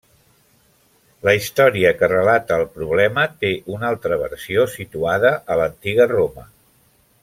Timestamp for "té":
3.45-3.53